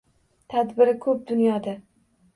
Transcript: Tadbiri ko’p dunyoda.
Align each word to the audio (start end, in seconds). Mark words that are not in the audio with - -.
Tadbiri 0.53 0.95
ko’p 1.05 1.19
dunyoda. 1.33 1.77